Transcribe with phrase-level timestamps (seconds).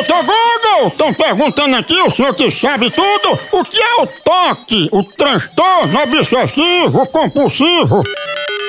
[0.00, 6.00] estão perguntando aqui, o senhor que sabe tudo, o que é o toque, o transtorno
[6.00, 8.02] obsessivo compulsivo?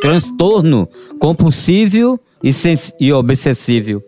[0.01, 0.87] Transtorno
[1.19, 2.51] compulsivo e,
[2.99, 4.01] e obsessivo.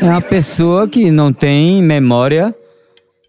[0.00, 2.54] É uma pessoa que não tem memória,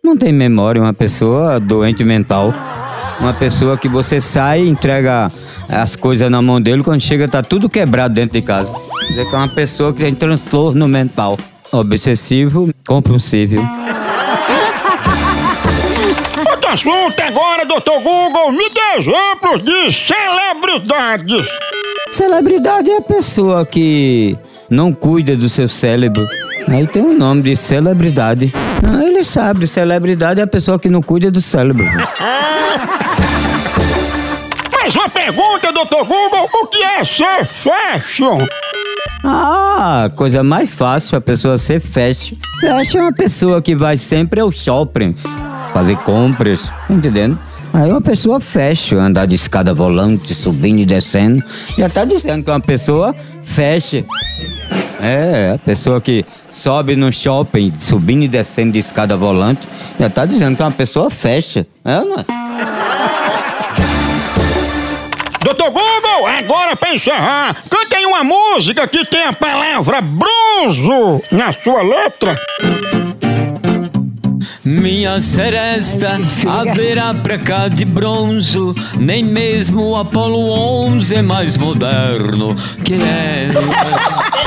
[0.03, 2.53] não tem memória, uma pessoa doente mental.
[3.19, 5.31] Uma pessoa que você sai entrega
[5.69, 8.71] as coisas na mão dele, quando chega tá tudo quebrado dentro de casa.
[8.73, 11.39] Quer dizer que é uma pessoa que tem transtorno mental.
[11.71, 13.61] Obsessivo, compulsivo.
[16.49, 21.45] Outro assunto agora, doutor Google, me dê exemplos de celebridades.
[22.11, 24.37] Celebridade é a pessoa que
[24.69, 26.25] não cuida do seu cérebro.
[26.67, 28.53] Aí tem o nome de celebridade.
[28.87, 31.85] Ah, ele sabe, celebridade é a pessoa que não cuida do cérebro.
[34.71, 38.45] Mais uma pergunta, doutor Google, o que é ser fashion?
[39.27, 42.37] Ah, coisa mais fácil a pessoa ser fashion.
[42.61, 45.15] Fashion é uma pessoa que vai sempre ao shopping
[45.73, 47.37] fazer compras, entendendo?
[47.73, 51.43] Aí uma pessoa fashion, andar de escada volante, subindo e descendo.
[51.75, 54.03] Já tá dizendo que é uma pessoa fashion.
[55.01, 59.67] É, a pessoa que sobe no shopping, subindo e descendo de escada volante,
[59.99, 61.63] já tá dizendo que é uma pessoa fashion.
[61.83, 62.44] É, não é?
[66.45, 72.39] Agora pra encerrar, cante aí uma música que tem a palavra bronzo na sua letra.
[74.63, 80.49] Minha seresta haverá pra cá de bronzo, nem mesmo o Apolo
[80.85, 83.49] 11 é mais moderno que é.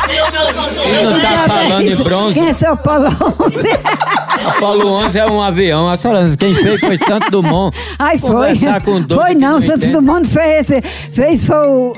[0.88, 2.34] Ele não tá falando em bronze.
[2.34, 4.17] Quem é seu Paulo 11?
[4.48, 5.88] Apolo 11 é um avião.
[5.88, 7.76] A senhora, quem fez foi Santo Dumont.
[7.98, 8.54] Ai, foi.
[8.56, 9.92] Foi não, não Santos entende.
[9.92, 10.82] Dumont fez esse.
[11.12, 11.92] Fez foi o.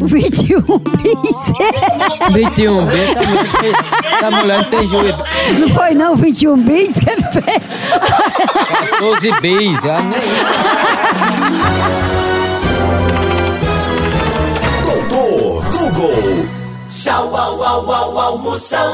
[0.00, 1.52] o 21 bis.
[2.32, 3.72] 21 B, essa mulher, tem-
[4.12, 5.18] essa mulher não tem juízo.
[5.58, 7.62] Não foi não, o 21 bis que ele fez.
[9.00, 9.80] 12 bis.
[9.82, 10.22] já nem-
[14.84, 16.46] Doutor Google.
[16.88, 18.92] Tchau, au, au, au, almoção.